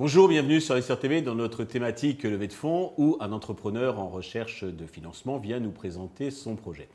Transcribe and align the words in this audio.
Bonjour, 0.00 0.28
bienvenue 0.28 0.62
sur 0.62 0.82
SR 0.82 0.98
TV 0.98 1.20
dans 1.20 1.34
notre 1.34 1.62
thématique 1.62 2.22
levée 2.22 2.46
de 2.46 2.54
fonds 2.54 2.94
où 2.96 3.18
un 3.20 3.32
entrepreneur 3.32 3.98
en 3.98 4.08
recherche 4.08 4.64
de 4.64 4.86
financement 4.86 5.36
vient 5.36 5.60
nous 5.60 5.72
présenter 5.72 6.30
son 6.30 6.56
projet. 6.56 6.88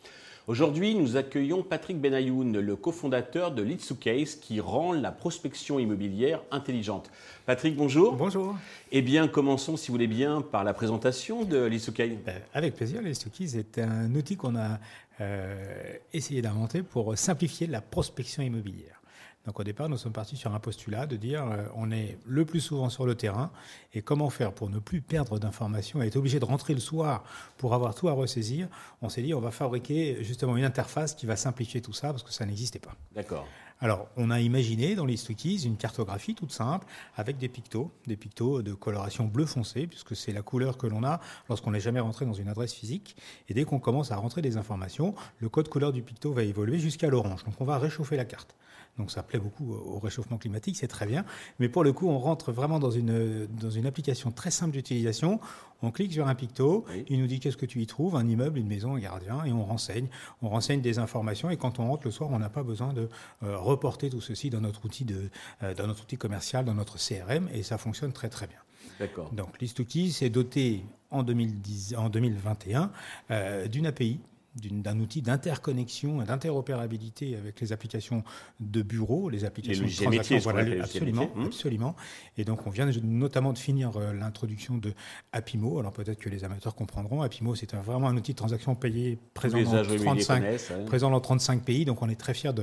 Aujourd'hui, 0.47 0.95
nous 0.95 1.15
accueillons 1.15 1.61
Patrick 1.61 2.01
Benayoun, 2.01 2.57
le 2.57 2.75
cofondateur 2.75 3.51
de 3.51 3.63
Case 3.99 4.33
qui 4.33 4.59
rend 4.59 4.91
la 4.91 5.11
prospection 5.11 5.77
immobilière 5.77 6.41
intelligente. 6.49 7.11
Patrick, 7.45 7.75
bonjour. 7.75 8.15
Bonjour. 8.15 8.55
Eh 8.91 9.03
bien, 9.03 9.27
commençons, 9.27 9.77
si 9.77 9.89
vous 9.89 9.93
voulez 9.93 10.07
bien, 10.07 10.41
par 10.41 10.63
la 10.63 10.73
présentation 10.73 11.43
de 11.43 11.69
Case. 11.91 12.09
Ben, 12.25 12.41
avec 12.55 12.73
plaisir, 12.73 13.01
Case 13.03 13.55
est 13.55 13.77
un 13.77 14.15
outil 14.15 14.35
qu'on 14.35 14.55
a 14.55 14.79
euh, 15.21 15.93
essayé 16.11 16.41
d'inventer 16.41 16.81
pour 16.81 17.15
simplifier 17.15 17.67
la 17.67 17.81
prospection 17.81 18.41
immobilière. 18.41 18.99
Donc 19.45 19.59
au 19.59 19.63
départ, 19.63 19.89
nous 19.89 19.97
sommes 19.97 20.13
partis 20.13 20.37
sur 20.37 20.53
un 20.53 20.59
postulat 20.59 21.05
de 21.05 21.15
dire 21.15 21.45
euh, 21.45 21.65
on 21.75 21.91
est 21.91 22.17
le 22.25 22.45
plus 22.45 22.61
souvent 22.61 22.89
sur 22.89 23.05
le 23.05 23.15
terrain 23.15 23.51
et 23.93 24.01
comment 24.01 24.29
faire 24.29 24.53
pour 24.53 24.69
ne 24.69 24.79
plus 24.79 25.01
perdre 25.01 25.39
d'informations 25.39 26.01
et 26.01 26.07
être 26.07 26.15
obligé 26.15 26.39
de 26.39 26.45
rentrer 26.45 26.73
le 26.73 26.79
soir 26.79 27.23
pour 27.57 27.73
avoir 27.73 27.93
tout 27.93 28.09
à 28.09 28.13
ressaisir. 28.13 28.67
On 29.01 29.09
s'est 29.09 29.21
dit 29.21 29.33
on 29.33 29.39
va 29.39 29.51
fabriquer 29.51 30.23
justement 30.23 30.57
une 30.57 30.65
interface 30.65 31.13
qui 31.13 31.25
va 31.25 31.35
simplifier 31.35 31.81
tout 31.81 31.93
ça 31.93 32.09
parce 32.09 32.23
que 32.23 32.31
ça 32.31 32.45
n'existait 32.45 32.79
pas. 32.79 32.95
D'accord. 33.13 33.45
Alors, 33.81 34.07
on 34.15 34.31
a 34.31 34.39
imaginé 34.39 34.95
dans 34.95 35.05
les 35.05 35.17
Stockies 35.17 35.65
une 35.65 35.75
cartographie 35.75 36.33
toute 36.33 36.53
simple 36.53 36.87
avec 37.17 37.37
des 37.37 37.49
pictos, 37.49 37.91
des 38.07 38.15
pictos 38.15 38.61
de 38.61 38.73
coloration 38.73 39.25
bleu 39.25 39.45
foncé, 39.45 39.85
puisque 39.85 40.15
c'est 40.15 40.31
la 40.31 40.41
couleur 40.41 40.77
que 40.77 40.87
l'on 40.87 41.03
a 41.03 41.19
lorsqu'on 41.49 41.71
n'est 41.71 41.81
jamais 41.81 41.99
rentré 41.99 42.25
dans 42.25 42.33
une 42.33 42.47
adresse 42.47 42.73
physique. 42.73 43.17
Et 43.49 43.53
dès 43.53 43.65
qu'on 43.65 43.79
commence 43.79 44.11
à 44.11 44.15
rentrer 44.15 44.41
des 44.41 44.55
informations, 44.55 45.13
le 45.39 45.49
code 45.49 45.67
couleur 45.67 45.91
du 45.91 46.03
picto 46.03 46.31
va 46.31 46.43
évoluer 46.43 46.79
jusqu'à 46.79 47.09
l'orange. 47.09 47.43
Donc, 47.43 47.59
on 47.59 47.65
va 47.65 47.77
réchauffer 47.77 48.15
la 48.15 48.23
carte. 48.23 48.55
Donc 48.97 49.11
ça 49.11 49.23
plaît 49.23 49.39
beaucoup 49.39 49.73
au 49.73 49.99
réchauffement 49.99 50.37
climatique, 50.37 50.77
c'est 50.77 50.87
très 50.87 51.05
bien. 51.05 51.25
Mais 51.59 51.67
pour 51.67 51.83
le 51.83 51.91
coup, 51.91 52.07
on 52.07 52.17
rentre 52.17 52.51
vraiment 52.51 52.79
dans 52.79 52.91
une, 52.91 53.47
dans 53.47 53.69
une 53.69 53.85
application 53.85 54.31
très 54.31 54.51
simple 54.51 54.71
d'utilisation. 54.71 55.39
On 55.81 55.91
clique 55.91 56.13
sur 56.13 56.27
un 56.27 56.35
picto, 56.35 56.85
il 57.09 57.19
nous 57.19 57.27
dit 57.27 57.39
qu'est-ce 57.39 57.57
que 57.57 57.65
tu 57.65 57.81
y 57.81 57.87
trouves, 57.87 58.15
un 58.15 58.27
immeuble, 58.27 58.57
une 58.57 58.67
maison, 58.67 58.95
un 58.95 58.99
gardien, 58.99 59.43
et 59.43 59.51
on 59.51 59.65
renseigne. 59.65 60.07
On 60.41 60.49
renseigne 60.49 60.81
des 60.81 60.99
informations, 60.99 61.49
et 61.49 61.57
quand 61.57 61.79
on 61.79 61.87
rentre 61.87 62.05
le 62.05 62.11
soir, 62.11 62.29
on 62.31 62.39
n'a 62.39 62.49
pas 62.49 62.63
besoin 62.63 62.93
de 62.93 63.09
euh, 63.43 63.57
reporter 63.57 64.09
tout 64.09 64.21
ceci 64.21 64.49
dans 64.49 64.61
notre 64.61 64.85
outil 64.85 65.03
de, 65.03 65.29
euh, 65.63 65.73
dans 65.73 65.87
notre 65.87 66.03
outil 66.03 66.17
commercial, 66.17 66.63
dans 66.63 66.73
notre 66.73 66.97
CRM, 66.97 67.49
et 67.53 67.63
ça 67.63 67.77
fonctionne 67.77 68.13
très 68.13 68.29
très 68.29 68.47
bien. 68.47 68.57
D'accord. 68.99 69.31
Donc 69.33 69.59
Listouki 69.59 70.11
s'est 70.11 70.29
doté 70.29 70.85
en, 71.11 71.23
2010, 71.23 71.95
en 71.97 72.09
2021 72.09 72.91
euh, 73.31 73.67
d'une 73.67 73.87
API 73.87 74.19
d'un 74.55 74.99
outil 74.99 75.21
d'interconnexion 75.21 76.21
et 76.21 76.25
d'interopérabilité 76.25 77.35
avec 77.35 77.59
les 77.59 77.73
applications 77.73 78.23
de 78.59 78.81
bureau, 78.81 79.29
les 79.29 79.43
applications 79.43 79.85
de 79.85 79.91
transaction. 79.91 80.37
Voilà, 80.39 80.83
absolument, 80.83 81.29
hmm. 81.35 81.45
absolument. 81.45 81.95
Et 82.37 82.45
donc, 82.45 82.65
on 82.65 82.69
vient 82.69 82.89
notamment 83.03 83.53
de 83.53 83.57
finir 83.57 83.97
euh, 83.97 84.13
l'introduction 84.13 84.77
de 84.77 84.93
Apimo. 85.33 85.79
Alors, 85.79 85.91
peut-être 85.91 86.19
que 86.19 86.29
les 86.29 86.43
amateurs 86.43 86.75
comprendront. 86.75 87.21
Apimo, 87.21 87.55
c'est 87.55 87.73
vraiment 87.75 88.07
un 88.07 88.15
outil 88.15 88.31
de 88.31 88.37
transaction 88.37 88.75
payé 88.75 89.19
présent 89.33 89.61
dans, 89.61 89.83
35, 89.83 90.85
présent 90.85 91.09
dans 91.09 91.19
35 91.19 91.63
pays. 91.63 91.85
Donc, 91.85 92.01
on 92.01 92.09
est 92.09 92.19
très 92.19 92.33
fiers 92.33 92.53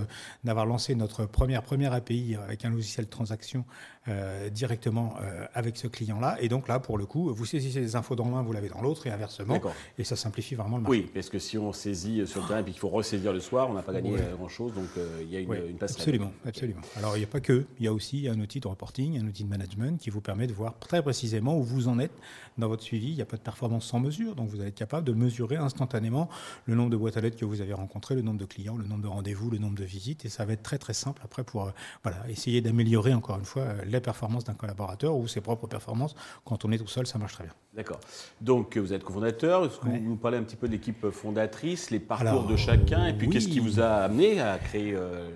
d'avoir 0.45 0.67
lancé 0.67 0.95
notre 0.95 1.27
première, 1.27 1.62
première 1.62 1.93
API 1.93 2.37
avec 2.37 2.65
un 2.65 2.71
logiciel 2.71 3.06
de 3.06 3.11
transaction 3.11 3.65
euh, 4.08 4.50
directement 4.50 5.14
euh, 5.20 5.47
avec 5.55 5.77
ce 5.77 5.86
client-là. 5.86 6.36
Et 6.41 6.48
donc, 6.48 6.69
là, 6.69 6.81
pour 6.81 6.98
le 6.98 7.06
coup, 7.06 7.33
vous 7.33 7.47
saisissez 7.47 7.81
les 7.81 7.97
infos 7.97 8.17
dans 8.17 8.31
l'un, 8.31 8.42
vous 8.42 8.53
l'avez 8.53 8.69
dans 8.69 8.83
l'autre 8.83 9.06
et 9.06 9.11
inversement. 9.11 9.61
Et 9.98 10.05
ça 10.05 10.17
simplifie 10.17 10.55
vraiment 10.55 10.77
le 10.77 10.83
marché. 10.83 10.98
Oui, 10.98 11.11
parce 11.12 11.28
que 11.28 11.39
si 11.39 11.59
on 11.59 11.72
saisit 11.72 12.27
sur 12.27 12.42
le 12.42 12.48
terrain 12.48 12.61
et 12.61 12.64
qu'il 12.64 12.78
faut 12.78 12.89
ressaisir 12.89 13.33
le 13.33 13.41
soir, 13.41 13.69
on 13.70 13.75
n'a 13.75 13.83
pas 13.83 13.92
gagné 13.92 14.17
euh, 14.19 14.34
grand-chose. 14.36 14.72
Donc 14.75 14.89
euh, 14.97 15.22
il 15.22 15.31
y 15.31 15.36
a 15.36 15.41
une, 15.41 15.77
place 15.77 15.92
Absolument, 15.92 16.33
absolument. 16.47 16.81
Alors 16.97 17.17
il 17.17 17.20
n'y 17.20 17.25
a 17.25 17.28
pas 17.28 17.41
que, 17.41 17.64
il 17.78 17.84
y 17.84 17.89
a 17.89 17.92
aussi 17.92 18.28
un 18.28 18.38
outil 18.41 18.60
de 18.60 18.69
reporting, 18.69 19.19
un 19.19 19.27
outil 19.27 19.44
de 19.44 19.49
management 19.49 20.00
qui 20.00 20.10
vous 20.10 20.21
permet 20.21 20.47
de 20.47 20.53
voir 20.53 20.78
très 20.78 21.03
précisément 21.03 21.56
où 21.56 21.62
vous 21.62 21.88
en 21.88 21.98
êtes 21.98 22.12
dans 22.59 22.69
votre 22.69 22.82
suivi. 22.82 23.10
Il 23.10 23.16
n'y 23.16 23.22
a 23.22 23.27
pas 23.27 23.37
de 23.37 23.43
performance 23.43 23.87
sans 23.87 24.00
mesure, 24.00 24.34
donc 24.34 24.48
vous 24.48 24.60
allez 24.60 24.69
être 24.69 24.75
capable 24.75 25.06
de 25.06 25.12
mesurer 25.12 25.56
instantanément 25.56 26.28
le 26.66 26.75
nombre 26.75 26.91
de 26.91 26.97
boîtes 26.97 27.16
à 27.16 27.21
lettres 27.21 27.37
que 27.37 27.44
vous 27.44 27.60
avez 27.60 27.72
rencontrées, 27.72 28.15
le 28.15 28.22
nombre 28.22 28.38
de 28.38 28.44
clients, 28.44 28.77
le 28.77 28.87
nombre 28.87 29.03
de 29.03 29.09
rendez-vous, 29.09 29.50
le 29.50 29.59
nombre 29.59 29.77
de 29.77 29.84
visites, 29.84 30.25
et 30.25 30.28
ça 30.28 30.44
va 30.44 30.53
être 30.53 30.62
très 30.62 30.78
très 30.78 30.94
simple 30.94 31.21
après 31.25 31.44
pour 31.44 31.66
euh, 31.66 31.71
voilà, 32.03 32.19
essayer 32.28 32.60
d'améliorer 32.60 33.15
encore 33.15 33.38
une 33.38 33.44
fois 33.44 33.65
les 33.92 34.00
performances 34.00 34.44
d'un 34.44 34.54
collaborateur 34.54 35.16
ou 35.16 35.28
ses 35.28 35.41
propres 35.41 35.66
performances. 35.66 36.14
Quand 36.44 36.64
on 36.64 36.72
est 36.72 36.78
tout 36.78 36.88
seul, 36.88 37.06
ça 37.06 37.19
marche 37.19 37.34
très 37.34 37.44
bien. 37.44 37.54
D'accord. 37.75 38.00
Donc 38.41 38.76
vous 38.76 38.92
êtes 38.92 39.04
cofondateur, 39.04 39.64
est-ce 39.64 39.78
que 39.78 39.86
vous 39.86 39.98
nous 39.98 40.16
parlez 40.16 40.38
un 40.38 40.42
petit 40.42 40.56
peu 40.56 40.66
de 40.66 40.72
l'équipe 40.72 41.10
fondatrice, 41.10 41.91
les 41.91 42.00
parcours 42.00 42.44
de 42.44 42.56
chacun, 42.56 43.06
et 43.06 43.12
puis 43.12 43.28
qu'est-ce 43.28 43.48
qui 43.48 43.60
vous 43.60 43.80
a 43.80 43.88
amené 43.88 44.41
à 44.41 44.58
créer 44.58 44.94
euh, 44.94 45.28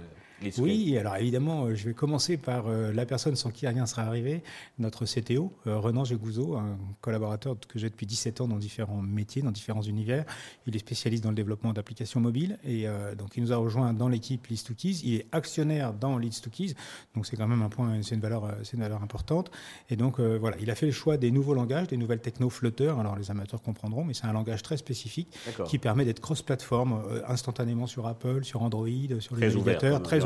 oui, 0.58 0.98
alors 0.98 1.16
évidemment, 1.16 1.64
euh, 1.64 1.74
je 1.74 1.88
vais 1.88 1.94
commencer 1.94 2.36
par 2.36 2.66
euh, 2.66 2.92
la 2.92 3.06
personne 3.06 3.36
sans 3.36 3.50
qui 3.50 3.66
rien 3.66 3.82
ne 3.82 3.86
serait 3.86 4.02
arrivé, 4.02 4.42
notre 4.78 5.06
CTO, 5.06 5.52
euh, 5.66 5.78
Renan 5.78 6.04
Jegouzo, 6.04 6.56
un 6.56 6.76
collaborateur 7.00 7.56
que 7.66 7.78
j'ai 7.78 7.88
depuis 7.88 8.06
17 8.06 8.42
ans 8.42 8.48
dans 8.48 8.56
différents 8.56 9.00
métiers, 9.00 9.42
dans 9.42 9.50
différents 9.50 9.82
univers. 9.82 10.24
Il 10.66 10.76
est 10.76 10.80
spécialiste 10.80 11.22
dans 11.24 11.30
le 11.30 11.36
développement 11.36 11.72
d'applications 11.72 12.20
mobiles 12.20 12.58
et 12.64 12.86
donc 13.16 13.36
il 13.36 13.42
nous 13.42 13.52
a 13.52 13.56
rejoint 13.56 13.92
dans 13.92 14.08
l'équipe 14.08 14.46
List 14.48 14.68
2 14.68 14.74
Keys. 14.74 15.00
Il 15.04 15.14
est 15.14 15.26
actionnaire 15.32 15.92
dans 15.92 16.18
List 16.18 16.44
2 16.44 16.50
Keys, 16.50 16.74
donc 17.14 17.26
c'est 17.26 17.36
quand 17.36 17.48
même 17.48 17.62
un 17.62 17.68
point, 17.68 18.02
c'est 18.02 18.14
une 18.14 18.20
valeur, 18.20 18.54
c'est 18.62 18.74
une 18.74 18.82
valeur 18.82 19.02
importante. 19.02 19.50
Et 19.90 19.96
donc 19.96 20.20
voilà, 20.20 20.56
il 20.60 20.70
a 20.70 20.74
fait 20.74 20.86
le 20.86 20.92
choix 20.92 21.16
des 21.16 21.30
nouveaux 21.30 21.54
langages, 21.54 21.88
des 21.88 21.96
nouvelles 21.96 22.20
techno 22.20 22.50
Flutter. 22.50 22.92
Alors 22.98 23.16
les 23.16 23.30
amateurs 23.30 23.62
comprendront, 23.62 24.04
mais 24.04 24.14
c'est 24.14 24.26
un 24.26 24.32
langage 24.32 24.62
très 24.62 24.76
spécifique 24.76 25.28
qui 25.66 25.78
permet 25.78 26.04
d'être 26.04 26.20
cross-platform 26.20 27.02
instantanément 27.28 27.86
sur 27.86 28.06
Apple, 28.06 28.44
sur 28.44 28.62
Android, 28.62 28.88
sur 29.20 29.36
les 29.36 29.46
navigateurs, 29.46 30.02
très 30.02 30.25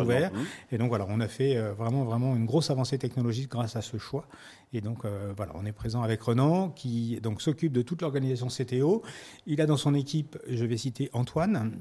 Et 0.72 0.78
donc 0.78 0.88
voilà, 0.88 1.06
on 1.08 1.20
a 1.20 1.28
fait 1.28 1.56
euh, 1.56 1.72
vraiment, 1.72 2.04
vraiment 2.04 2.36
une 2.36 2.46
grosse 2.46 2.70
avancée 2.70 2.98
technologique 2.98 3.50
grâce 3.50 3.76
à 3.76 3.82
ce 3.82 3.96
choix. 3.98 4.26
Et 4.72 4.80
donc 4.80 5.04
euh, 5.04 5.32
voilà, 5.36 5.52
on 5.56 5.64
est 5.66 5.72
présent 5.72 6.02
avec 6.02 6.22
Renan 6.22 6.70
qui 6.70 7.20
donc 7.22 7.42
s'occupe 7.42 7.72
de 7.72 7.82
toute 7.82 8.02
l'organisation 8.02 8.48
CTO. 8.48 9.02
Il 9.46 9.60
a 9.60 9.66
dans 9.66 9.76
son 9.76 9.94
équipe, 9.94 10.38
je 10.48 10.64
vais 10.64 10.76
citer 10.76 11.10
Antoine, 11.12 11.80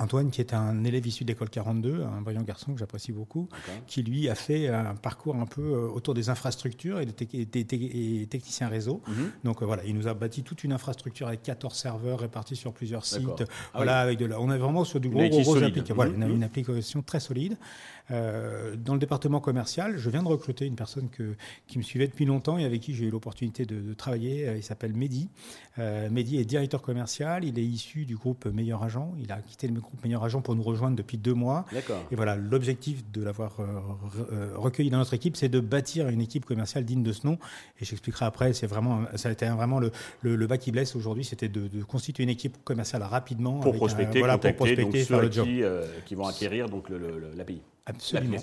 Antoine, 0.00 0.30
qui 0.30 0.40
est 0.40 0.54
un 0.54 0.84
élève 0.84 1.06
issu 1.06 1.24
de 1.24 1.28
l'école 1.28 1.50
42, 1.50 2.02
un 2.02 2.20
brillant 2.22 2.42
garçon 2.42 2.72
que 2.72 2.78
j'apprécie 2.78 3.12
beaucoup, 3.12 3.48
qui 3.86 4.02
lui 4.02 4.28
a 4.28 4.34
fait 4.34 4.68
un 4.68 4.94
parcours 4.94 5.36
un 5.36 5.46
peu 5.46 5.62
euh, 5.62 5.88
autour 5.88 6.14
des 6.14 6.30
infrastructures 6.30 7.00
et 7.00 7.06
des, 7.06 8.26
techniciens 8.26 8.68
réseau. 8.68 9.02
Mhm. 9.08 9.30
Donc 9.44 9.62
euh, 9.62 9.66
voilà, 9.66 9.84
il 9.84 9.94
nous 9.94 10.08
a 10.08 10.14
bâti 10.14 10.42
toute 10.42 10.64
une 10.64 10.72
infrastructure 10.72 11.28
avec 11.28 11.42
14 11.42 11.74
serveurs 11.74 12.20
répartis 12.20 12.56
sur 12.56 12.72
plusieurs 12.72 13.04
sites. 13.04 13.20
Ah 13.40 13.44
voilà, 13.74 14.00
avec 14.00 14.18
de 14.18 14.26
la, 14.26 14.40
on 14.40 14.50
est 14.50 14.58
vraiment 14.58 14.84
sur 14.84 15.00
du 15.00 15.08
gros, 15.08 15.28
gros, 15.28 15.42
gros 15.42 15.56
application. 15.56 15.94
Voilà, 15.94 16.12
mhm. 16.12 16.34
une 16.34 16.44
application 16.44 17.02
très 17.02 17.20
solide. 17.20 17.56
Euh, 18.10 18.74
dans 18.76 18.94
le 18.94 18.98
département 19.00 19.40
commercial, 19.40 19.96
je 19.96 20.10
viens 20.10 20.22
de 20.22 20.28
recruter 20.28 20.66
une 20.66 20.74
personne 20.74 21.08
que, 21.10 21.34
qui 21.68 21.78
me 21.78 21.82
suivait 21.82 22.08
depuis 22.08 22.24
longtemps 22.24 22.58
et 22.58 22.64
avec 22.64 22.80
qui 22.80 22.94
j'ai 22.94 23.06
eu 23.06 23.10
l'opportunité 23.10 23.66
de, 23.66 23.94
travailler. 23.94 24.52
Il 24.56 24.62
s'appelle 24.62 24.94
Mehdi. 24.94 25.28
Mehdi 25.78 26.38
est 26.38 26.44
directeur 26.44 26.82
commercial. 26.82 27.44
Il 27.44 27.58
est 27.58 27.64
issu 27.64 28.04
du 28.04 28.16
groupe 28.16 28.46
Meilleur 28.46 28.82
Agent. 28.82 29.14
Il 29.20 29.30
a 29.32 29.40
quitté 29.40 29.68
le 29.68 29.80
groupe 29.80 29.89
Meilleur 30.02 30.24
Agent 30.24 30.40
pour 30.40 30.54
nous 30.54 30.62
rejoindre 30.62 30.96
depuis 30.96 31.18
deux 31.18 31.34
mois. 31.34 31.66
Et 32.10 32.16
voilà, 32.16 32.36
l'objectif 32.36 33.02
de 33.10 33.22
l'avoir 33.22 33.60
euh, 33.60 33.64
euh, 34.32 34.52
recueilli 34.56 34.90
dans 34.90 34.98
notre 34.98 35.14
équipe, 35.14 35.36
c'est 35.36 35.48
de 35.48 35.60
bâtir 35.60 36.08
une 36.08 36.20
équipe 36.20 36.44
commerciale 36.44 36.84
digne 36.84 37.02
de 37.02 37.12
ce 37.12 37.26
nom. 37.26 37.38
Et 37.80 37.84
j'expliquerai 37.84 38.24
après, 38.24 38.52
c'est 38.52 38.66
vraiment, 38.66 39.04
ça 39.16 39.28
a 39.28 39.32
été 39.32 39.46
vraiment 39.46 39.78
le, 39.78 39.92
le, 40.22 40.46
bas 40.46 40.58
qui 40.58 40.72
blesse 40.72 40.96
aujourd'hui, 40.96 41.24
c'était 41.24 41.48
de, 41.48 41.68
constituer 41.84 42.24
une 42.24 42.30
équipe 42.30 42.62
commerciale 42.64 43.02
rapidement. 43.02 43.60
Pour 43.60 43.74
prospecter, 43.74 44.18
voilà, 44.18 44.38
pour 44.38 44.54
prospecter, 44.54 45.04
faire 45.04 45.20
le 45.20 45.30
job. 45.30 45.46
Qui, 45.46 45.62
euh, 45.62 45.84
qui 46.06 46.14
vont 46.14 46.26
acquérir 46.26 46.68
donc 46.68 46.88
l'API. 47.36 47.60
Absolument. 47.86 48.36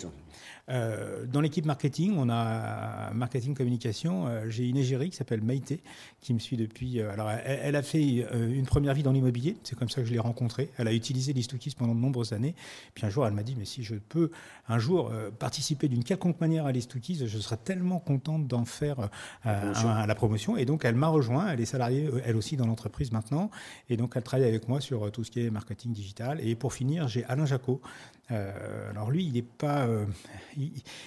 Euh, 0.70 1.26
dans 1.26 1.40
l'équipe 1.40 1.66
marketing, 1.66 2.16
on 2.18 2.30
a 2.30 3.12
marketing 3.14 3.56
communication. 3.56 4.28
Euh, 4.28 4.50
j'ai 4.50 4.68
une 4.68 4.76
égérie 4.76 5.10
qui 5.10 5.16
s'appelle 5.16 5.42
Maïté, 5.42 5.82
qui 6.20 6.34
me 6.34 6.40
suit 6.40 6.58
depuis. 6.58 7.00
Euh, 7.00 7.12
alors, 7.12 7.30
elle, 7.30 7.76
a 7.76 7.84
fait 7.84 8.04
une 8.04 8.66
première 8.66 8.94
vie 8.94 9.04
dans 9.04 9.12
l'immobilier. 9.12 9.58
C'est 9.64 9.78
comme 9.78 9.90
ça 9.90 10.02
que 10.02 10.08
je 10.08 10.14
l'ai 10.14 10.20
rencontrée. 10.20 10.70
Elle 10.78 10.88
a 10.88 10.94
utilisé 10.94 11.32
l'Istokis 11.32 11.74
pendant 11.78 11.96
de 11.96 12.00
nombreuses 12.00 12.34
années. 12.34 12.56
Puis 12.94 13.06
un 13.06 13.10
jour, 13.10 13.26
elle 13.26 13.34
m'a 13.34 13.44
dit 13.44 13.56
Mais 13.58 13.66
si 13.66 13.84
je 13.84 13.96
peux 13.96 14.32
un 14.68 14.80
jour 14.80 15.12
participer 15.40 15.88
d'une 15.88 16.04
quelconque 16.04 16.42
manière 16.42 16.66
à 16.66 16.72
l'Istokis, 16.72 17.26
je 17.26 17.40
serais 17.40 17.58
tellement 17.58 18.00
contente 18.00 18.48
d'en 18.48 18.66
faire 18.66 19.10
la, 19.46 20.06
la 20.06 20.16
promotion. 20.16 20.58
Et 20.58 20.66
donc, 20.66 20.84
elle 20.84 20.96
m'a 20.96 21.08
rejoint. 21.08 21.48
Elle 21.48 21.62
est 21.62 21.66
salariée, 21.66 22.10
elle 22.26 22.36
aussi, 22.36 22.58
dans 22.58 22.68
l'entreprise 22.68 23.12
maintenant. 23.12 23.50
Et 23.90 23.96
donc, 23.96 24.14
elle 24.16 24.24
travaille 24.24 24.48
avec 24.48 24.68
moi 24.68 24.82
sur 24.82 25.12
tout 25.12 25.24
ce 25.24 25.32
qui 25.32 25.46
est 25.46 25.50
marketing 25.50 25.94
digital. 25.94 26.42
Et 26.46 26.56
pour 26.56 26.74
finir, 26.74 27.08
j'ai 27.08 27.24
Alain 27.26 27.46
Jacot. 27.46 27.82
alors, 28.30 29.12
lui, 29.12 29.26
il 29.26 29.34
n'est 29.34 29.42
pas 29.42 29.88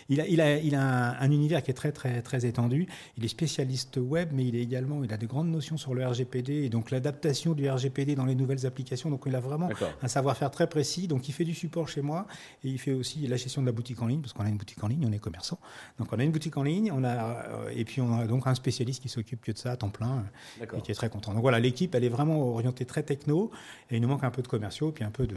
il, 0.09 0.21
a, 0.21 0.27
il, 0.27 0.41
a, 0.41 0.57
il 0.59 0.75
a 0.75 1.21
un, 1.21 1.31
univers 1.31 1.63
qui 1.63 1.71
est 1.71 1.75
très, 1.75 1.93
très, 1.93 2.23
très 2.23 2.47
étendu. 2.47 2.87
Il 3.17 3.25
est 3.25 3.29
spécialiste 3.29 3.99
web, 3.99 4.31
mais 4.33 4.47
il 4.47 4.57
est 4.57 4.63
également, 4.63 5.03
il 5.05 5.13
a 5.13 5.17
de 5.17 5.27
grandes 5.27 5.51
notions 5.51 5.77
sur 5.77 5.95
le 5.95 6.07
RGPD 6.07 6.65
et 6.65 6.69
donc 6.69 6.91
l'adaptation 6.91 7.55
du 7.55 7.69
RGPD 7.69 8.15
dans 8.15 8.25
les 8.25 8.35
nouvelles 8.35 8.67
applications. 8.67 9.11
Donc 9.11 9.23
il 9.27 9.35
a 9.35 9.41
vraiment 9.41 9.69
un 10.03 10.09
savoir-faire 10.09 10.51
très 10.51 10.69
précis. 10.69 11.09
Donc 11.09 11.29
il 11.29 11.33
fait 11.33 11.45
du 11.45 11.55
support 11.55 11.89
chez 11.89 12.03
moi 12.03 12.27
et 12.65 12.69
il 12.69 12.79
fait 12.79 12.93
aussi 12.93 13.27
la 13.27 13.37
gestion 13.37 13.63
de 13.63 13.67
la 13.67 13.73
boutique 13.73 14.01
en 14.03 14.07
ligne 14.07 14.21
parce 14.21 14.33
qu'on 14.33 14.45
a 14.45 14.49
une 14.49 14.57
boutique 14.57 14.83
en 14.83 14.89
ligne, 14.89 15.05
on 15.07 15.13
est 15.13 15.19
commerçant. 15.19 15.59
Donc 15.99 16.13
on 16.13 16.19
a 16.19 16.25
une 16.25 16.33
boutique 16.33 16.57
en 16.57 16.63
ligne, 16.63 16.93
on 16.93 17.05
a 17.05 17.11
euh, 17.11 17.71
et 17.75 17.85
puis 17.85 18.01
on 18.01 18.19
a 18.19 18.27
donc 18.27 18.47
un 18.47 18.55
spécialiste 18.55 19.03
qui 19.03 19.09
s'occupe 19.09 19.43
que 19.43 19.53
de 19.53 19.59
ça 19.59 19.73
à 19.73 19.77
temps 19.77 19.91
plein 19.91 20.25
et 20.61 20.81
qui 20.81 20.93
est 20.93 20.95
très 20.95 21.09
content. 21.09 21.33
Donc 21.33 21.43
voilà, 21.43 21.59
l'équipe, 21.59 21.95
elle 21.95 22.05
est 22.05 22.09
vraiment 22.09 22.41
orientée 22.41 22.85
très 22.85 23.03
techno 23.03 23.51
et 23.91 23.97
il 23.97 24.03
nous 24.03 24.09
manque 24.09 24.25
un 24.25 24.31
peu 24.31 24.43
de 24.43 24.49
commerciaux 24.49 24.93
puis 24.93 25.05
un 25.05 25.11
peu 25.11 25.27
de, 25.27 25.37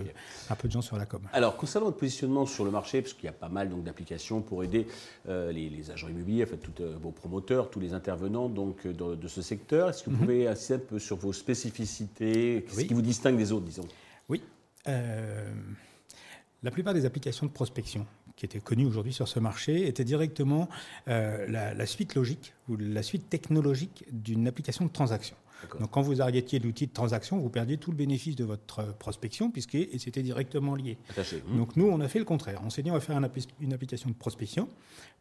un 0.49 0.55
peu 0.55 0.67
de 0.67 0.73
gens 0.73 0.81
sur 0.81 0.97
la 0.97 1.05
com. 1.05 1.21
Alors 1.33 1.57
concernant 1.57 1.87
votre 1.87 1.97
positionnement 1.97 2.45
sur 2.45 2.65
le 2.65 2.71
marché, 2.71 3.01
parce 3.01 3.13
qu'il 3.13 3.25
y 3.25 3.29
a 3.29 3.33
pas 3.33 3.49
mal 3.49 3.69
d'applications 3.83 4.02
pour 4.41 4.63
aider 4.63 4.87
les, 5.27 5.91
agents 5.91 6.07
immobiliers, 6.09 6.43
enfin, 6.43 6.57
tous 6.57 6.83
vos 7.01 7.11
promoteurs, 7.11 7.69
tous 7.69 7.79
les 7.79 7.93
intervenants 7.93 8.49
donc, 8.49 8.87
de, 8.87 9.27
ce 9.27 9.41
secteur. 9.41 9.89
Est-ce 9.89 10.03
que 10.03 10.09
vous 10.09 10.15
mhm. 10.17 10.21
pouvez 10.21 10.47
insister 10.47 10.73
un 10.75 10.79
peu 10.79 10.99
sur 10.99 11.17
vos 11.17 11.33
spécificités, 11.33 12.65
ce 12.69 12.81
qui 12.81 12.93
vous 12.93 13.01
distingue 13.01 13.37
des 13.37 13.51
autres, 13.51 13.65
disons? 13.65 13.87
Oui. 14.29 14.41
la 14.85 16.71
plupart 16.71 16.93
des 16.93 17.05
applications 17.05 17.45
de 17.45 17.51
prospection 17.51 18.05
qui 18.35 18.45
étaient 18.45 18.59
connues 18.59 18.85
aujourd'hui 18.85 19.13
sur 19.13 19.27
ce 19.27 19.39
marché 19.39 19.87
étaient 19.87 20.03
directement 20.03 20.69
la, 21.07 21.85
suite 21.85 22.15
logique 22.15 22.53
ou 22.69 22.77
la 22.77 23.03
suite 23.03 23.29
technologique 23.29 24.05
d'une 24.11 24.47
application 24.47 24.85
de 24.85 24.91
transaction. 24.91 25.35
Donc 25.79 25.91
quand 25.91 26.01
vous 26.01 26.21
arrêtiez 26.21 26.59
l'outil 26.59 26.87
de 26.87 26.93
transaction, 26.93 27.37
vous 27.37 27.49
perdiez 27.49 27.77
tout 27.77 27.91
le 27.91 27.97
bénéfice 27.97 28.35
de 28.35 28.43
votre 28.43 28.79
euh, 28.79 28.91
prospection 28.97 29.51
puisque 29.51 29.77
c'était 29.97 30.23
directement 30.23 30.75
lié. 30.75 30.97
Mmh. 31.17 31.57
Donc 31.57 31.75
nous, 31.75 31.87
on 31.87 31.99
a 31.99 32.07
fait 32.07 32.19
le 32.19 32.25
contraire. 32.25 32.61
On 32.65 32.69
s'est 32.69 32.83
dit 32.83 32.91
on 32.91 32.95
va 32.95 32.99
faire 32.99 33.19
une 33.61 33.73
application 33.73 34.09
de 34.09 34.15
prospection. 34.15 34.69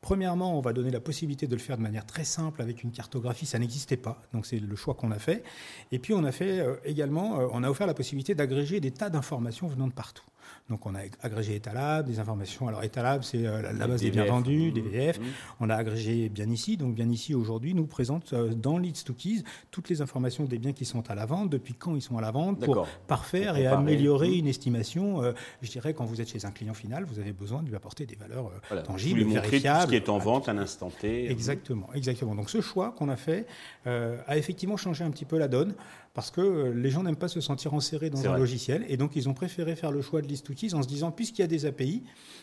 Premièrement, 0.03 0.59
on 0.59 0.61
va 0.61 0.73
donner 0.73 0.91
la 0.91 1.01
possibilité 1.01 1.47
de 1.47 1.55
le 1.55 1.61
faire 1.61 1.77
de 1.77 1.83
manière 1.83 2.05
très 2.05 2.25
simple 2.25 2.61
avec 2.61 2.83
une 2.83 2.91
cartographie. 2.91 3.47
Ça 3.47 3.61
n'existait 3.61 3.97
pas, 3.97 4.21
donc 4.33 4.47
c'est 4.47 4.59
le 4.59 4.77
choix 4.77 4.95
qu'on 4.95 5.13
a 5.13 5.19
fait. 5.19 5.45
Et 5.93 6.01
puis 6.01 6.13
on 6.13 6.25
a 6.25 6.33
fait 6.33 6.59
euh, 6.59 6.75
également, 6.85 7.39
euh, 7.39 7.47
on 7.53 7.63
a 7.63 7.71
offert 7.71 7.87
la 7.87 7.95
possibilité 7.95 8.35
d'agréger 8.35 8.81
des 8.81 8.91
tas 8.91 9.11
d'informations 9.11 9.69
venant 9.69 9.87
de 9.87 9.93
partout. 9.93 10.25
Donc 10.69 10.87
on 10.87 10.95
a 10.95 11.01
agrégé 11.23 11.57
Etalab, 11.57 12.07
des 12.07 12.19
informations. 12.19 12.69
Alors 12.69 12.83
Etalab, 12.83 13.23
c'est 13.23 13.43
la 13.43 13.87
base 13.87 14.01
des 14.01 14.11
biens 14.11 14.25
vendus, 14.25 14.73
des 14.73 14.81
VF. 14.81 15.19
Mmh. 15.19 15.25
On 15.61 15.71
a 15.71 15.77
agrégé 15.77 16.29
Bien 16.29 16.49
ici. 16.49 16.77
Donc 16.77 16.95
Bien 16.95 17.09
ici 17.09 17.35
aujourd'hui 17.35 17.75
nous 17.75 17.87
présente 17.87 18.35
dans 18.35 18.79
Leads 18.79 19.05
to 19.05 19.15
Keys 19.15 19.43
toutes 19.71 19.89
les 19.89 20.03
informations 20.03 20.45
des 20.45 20.59
biens 20.59 20.73
qui 20.73 20.85
sont 20.85 21.11
à 21.11 21.15
la 21.15 21.27
vente, 21.27 21.51
depuis 21.51 21.75
quand 21.75 21.95
ils 21.95 22.03
sont 22.03 22.19
à 22.19 22.21
la 22.21 22.31
vente, 22.31 22.61
pour 22.61 22.87
parfaire 23.07 23.57
et 23.57 23.67
améliorer 23.67 24.29
mmh. 24.29 24.35
une 24.35 24.49
estimation. 24.49 25.23
Euh, 25.23 25.33
je 25.63 25.71
dirais, 25.71 25.95
quand 25.95 26.05
vous 26.05 26.21
êtes 26.21 26.29
chez 26.29 26.45
un 26.45 26.51
client 26.51 26.75
final, 26.75 27.05
vous 27.05 27.19
avez 27.19 27.33
besoin 27.33 27.63
de 27.63 27.69
lui 27.69 27.77
apporter 27.77 28.07
des 28.07 28.17
valeurs 28.17 28.51
euh, 28.73 28.83
tangibles, 28.83 29.23
vérifiables. 29.25 29.83
ce 29.83 29.89
qui 29.89 29.97
est 29.97 30.09
en 30.09 30.19
vente 30.19 30.49
à 30.49 30.53
l'instant 30.53 30.91
T. 30.91 31.31
Exactement, 31.31 31.89
exactement. 31.95 32.35
Donc 32.35 32.51
ce 32.51 32.61
choix 32.61 32.93
qu'on 32.93 33.09
a 33.09 33.17
fait 33.17 33.47
euh, 33.87 34.17
a 34.27 34.37
effectivement 34.37 34.77
changé 34.77 35.05
un 35.05 35.11
petit 35.11 35.25
peu 35.25 35.39
la 35.39 35.49
donne 35.49 35.75
parce 36.15 36.31
que 36.31 36.73
les 36.75 36.91
gens 36.91 37.03
n'aiment 37.03 37.17
pas 37.17 37.29
se 37.29 37.41
sentir 37.41 37.73
enserrés 37.75 38.11
dans 38.11 38.27
un 38.27 38.37
logiciel 38.37 38.85
et 38.89 38.97
donc 38.97 39.17
ils 39.17 39.29
ont 39.29 39.35
préféré 39.35 39.77
faire 39.77 39.91
le 39.91 40.03
choix 40.03 40.21
de 40.21 40.27
list 40.27 40.49
en 40.75 40.83
se 40.83 40.89
disant 40.89 41.11
puisqu'il 41.11 41.41
y 41.41 41.45
a 41.45 41.49
des 41.49 41.67
API, 41.67 42.03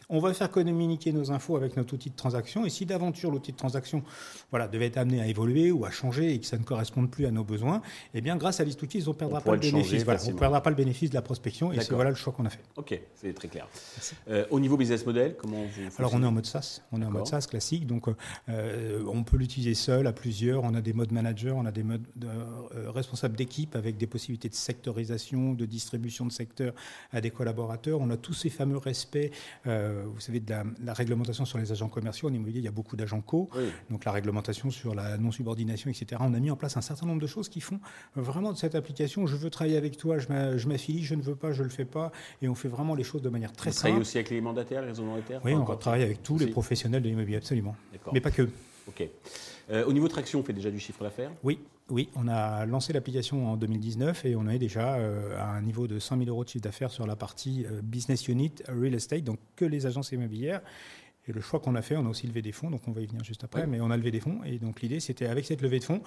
on 0.10 0.20
va 0.20 0.34
faire 0.34 0.50
communiquer 0.50 1.12
nos 1.12 1.32
infos 1.32 1.56
avec 1.56 1.78
notre 1.78 1.94
outil 1.94 2.10
de 2.10 2.16
transaction 2.16 2.66
et 2.66 2.70
si 2.70 2.86
d'aventure 2.86 3.32
l'outil 3.32 3.52
de 3.52 3.58
transaction 3.58 4.04
voilà, 4.50 4.68
devait 4.68 4.88
être 4.88 4.98
amené 4.98 5.22
à 5.22 5.28
évoluer 5.28 5.72
ou 5.72 5.86
à 5.86 5.92
changer 5.92 6.34
et 6.34 6.40
que 6.40 6.46
ça 6.46 6.58
ne 6.58 6.64
corresponde 6.64 7.12
plus 7.12 7.26
à 7.26 7.32
nos 7.32 7.44
besoins, 7.44 7.82
eh 8.14 8.22
bien 8.22 8.36
grâce 8.36 8.60
à 8.60 8.64
list 8.64 8.80
on 8.82 9.10
ne 9.10 9.14
perdra 9.14 9.42
pas 9.42 9.54
le 9.54 9.60
bénéfice. 9.60 10.06
on 10.28 10.36
perdra 10.36 10.62
pas 10.62 10.70
le 10.70 10.76
bénéfice 10.76 11.10
de 11.10 11.16
la 11.16 11.22
prospection 11.22 11.72
et 11.72 11.80
c'est 11.80 11.94
voilà 11.94 12.10
le 12.10 12.16
choix 12.16 12.34
qu'on 12.34 12.46
a 12.46 12.50
fait. 12.50 12.64
Ok, 12.76 13.00
c'est 13.16 13.34
très 13.34 13.48
clair. 13.48 13.68
Euh, 14.30 14.46
au 14.50 14.60
niveau 14.60 14.78
business 14.78 15.06
model, 15.06 15.36
comment 15.38 15.58
vous 15.64 15.82
Alors 15.98 16.14
on 16.14 16.24
est 16.24 16.26
en 16.26 16.32
mode 16.32 16.46
SaaS, 16.46 16.82
on 16.92 17.02
est 17.02 17.06
en 17.06 17.12
mode 17.12 17.28
SaaS 17.28 17.48
classique, 17.50 17.86
donc 17.86 18.06
euh, 18.50 19.04
on 19.08 19.24
peut 19.24 19.38
l'utiliser 19.38 19.74
seul, 19.74 20.08
à 20.08 20.14
plusieurs. 20.14 20.64
On 20.64 20.74
a 20.74 20.82
des 20.82 20.94
modes 20.94 21.12
manager, 21.12 21.56
on 21.58 21.66
a 21.66 21.72
des 21.72 21.84
modes 21.84 22.06
de, 22.16 22.28
euh, 22.28 22.92
responsables 22.92 23.36
d'équipe 23.36 23.59
avec 23.74 23.98
des 23.98 24.08
possibilités 24.08 24.50
de 24.50 24.56
sectorisation, 24.56 25.54
de 25.54 25.66
distribution 25.66 26.26
de 26.26 26.32
secteurs 26.32 26.74
à 27.12 27.22
des 27.22 27.32
collaborateurs. 27.32 28.00
On 28.02 28.10
a 28.10 28.18
tous 28.18 28.34
ces 28.34 28.50
fameux 28.50 28.78
respects, 28.78 29.32
vous 29.66 30.20
savez, 30.20 30.40
de 30.40 30.54
la, 30.84 30.94
réglementation 30.94 31.46
sur 31.46 31.58
les 31.58 31.72
agents 31.72 31.88
commerciaux. 31.88 32.30
En 32.30 32.34
immobilier, 32.34 32.60
il 32.60 32.66
y 32.66 32.68
a 32.68 32.72
beaucoup 32.72 32.96
d'agents 32.96 33.22
co, 33.22 33.50
donc 33.90 34.06
la 34.06 34.12
réglementation 34.12 34.72
sur 34.72 34.96
la 34.96 35.18
non-subordination, 35.18 35.90
etc. 35.90 36.22
On 36.24 36.34
a 36.34 36.40
mis 36.40 36.52
en 36.52 36.56
place 36.56 36.78
un 36.78 36.82
certain 36.82 37.06
nombre 37.06 37.22
de 37.22 37.28
choses 37.28 37.50
qui 37.50 37.62
font 37.62 37.80
vraiment 38.16 38.52
de 38.52 38.58
cette 38.58 38.76
application, 38.76 39.28
je 39.28 39.36
veux 39.36 39.50
travailler 39.50 39.78
avec 39.78 39.98
toi, 39.98 40.18
je 40.20 40.68
m'affilie, 40.68 41.04
je 41.04 41.16
ne 41.16 41.22
veux 41.22 41.36
pas, 41.36 41.52
je 41.52 41.60
ne 41.60 41.68
le 41.68 41.74
fais 41.74 41.86
pas, 41.86 42.12
et 42.42 42.48
on 42.48 42.56
fait 42.56 42.68
vraiment 42.68 42.96
les 42.96 43.04
choses 43.04 43.22
de 43.22 43.30
manière 43.30 43.52
très 43.52 43.72
simple. 43.72 43.76
Vous 43.76 43.80
travaillez 43.80 44.02
aussi 44.02 44.18
avec 44.18 44.30
les 44.30 44.42
mandataires, 44.42 44.86
les 44.86 45.02
mandataires 45.02 45.42
Oui, 45.44 45.54
on 45.54 45.64
va 45.64 45.76
travailler 45.76 46.06
avec 46.06 46.24
tous 46.24 46.38
les 46.38 46.48
professionnels 46.48 47.02
de 47.02 47.10
l'immobilier, 47.10 47.38
absolument. 47.38 47.76
Mais 48.14 48.22
pas 48.22 48.32
que. 48.32 48.50
Ok. 48.88 49.04
Euh, 49.72 49.86
au 49.86 49.94
niveau 49.94 50.08
traction, 50.08 50.40
on 50.40 50.44
fait 50.44 50.54
déjà 50.54 50.72
du 50.72 50.80
chiffre 50.80 51.04
d'affaires? 51.04 51.32
Oui, 51.44 51.60
oui. 51.90 52.10
On 52.16 52.28
a 52.28 52.66
lancé 52.66 52.94
l'application 52.94 53.52
en 53.52 53.58
2019 53.58 54.26
et 54.26 54.36
on 54.36 54.48
est 54.48 54.60
déjà 54.60 54.96
euh, 54.96 55.38
à 55.38 55.52
un 55.52 55.62
niveau 55.62 55.88
de 55.88 56.00
100 56.00 56.18
000 56.18 56.30
euros 56.30 56.44
de 56.44 56.50
chiffre 56.50 56.64
d'affaires 56.64 56.92
sur 56.92 57.06
la 57.06 57.16
partie 57.16 57.66
euh, 57.66 57.82
business 57.84 58.28
unit 58.28 58.52
real 58.68 58.94
estate, 58.94 59.24
donc 59.24 59.40
que 59.56 59.66
les 59.66 59.86
agences 59.86 60.12
immobilières. 60.12 60.62
Et 61.30 61.32
le 61.32 61.42
choix 61.42 61.60
qu'on 61.60 61.76
a 61.76 61.84
fait, 61.84 61.96
on 61.96 62.06
a 62.08 62.10
aussi 62.10 62.26
levé 62.26 62.42
des 62.42 62.52
fonds, 62.52 62.72
donc 62.72 62.82
on 62.88 62.92
va 62.92 63.02
y 63.02 63.06
venir 63.06 63.24
juste 63.24 63.44
après, 63.44 63.68
mais 63.68 63.80
on 63.82 63.92
a 63.92 63.98
levé 63.98 64.10
des 64.10 64.20
fonds. 64.20 64.40
Et 64.46 64.58
donc 64.58 64.82
l'idée, 64.82 65.00
c'était 65.00 65.28
avec 65.28 65.46
cette 65.46 65.62
levée 65.62 65.78
de 65.78 65.84
fonds, 65.84 66.02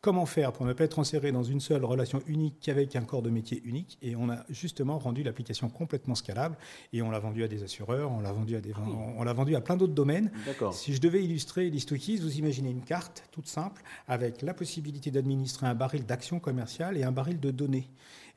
comment 0.00 0.24
faire 0.24 0.52
pour 0.52 0.66
ne 0.66 0.72
pas 0.72 0.84
être 0.84 1.00
enserré 1.00 1.32
dans 1.32 1.42
une 1.42 1.58
seule 1.58 1.84
relation 1.84 2.22
unique 2.28 2.60
qu'avec 2.60 2.94
un 2.94 3.02
corps 3.02 3.22
de 3.22 3.30
métier 3.30 3.60
unique. 3.64 3.98
Et 4.02 4.14
on 4.14 4.30
a 4.30 4.44
justement 4.50 4.98
rendu 4.98 5.24
l'application 5.24 5.68
complètement 5.68 6.14
scalable. 6.14 6.56
Et 6.92 7.02
on 7.02 7.10
l'a 7.10 7.18
vendu 7.18 7.42
à 7.42 7.48
des 7.48 7.64
assureurs, 7.64 8.12
on 8.12 8.20
l'a 8.20 8.32
vendu 8.32 8.54
à 8.54 8.60
des, 8.60 8.72
ah 8.76 8.80
on 9.16 9.24
l'a 9.24 9.32
vendu 9.32 9.56
à 9.56 9.60
plein 9.60 9.76
d'autres 9.76 9.94
domaines. 9.94 10.30
Si 10.72 10.94
je 10.94 11.00
devais 11.00 11.24
illustrer 11.24 11.68
l'Histokis, 11.70 12.18
vous 12.18 12.38
imaginez 12.38 12.70
une 12.70 12.82
carte 12.82 13.24
toute 13.32 13.48
simple 13.48 13.82
avec 14.06 14.42
la 14.42 14.54
possibilité 14.54 15.10
d'administrer 15.10 15.66
un 15.66 15.74
baril 15.74 16.06
d'actions 16.06 16.38
commerciales 16.38 16.96
et 16.96 17.02
un 17.02 17.12
baril 17.12 17.40
de 17.40 17.50
données. 17.50 17.88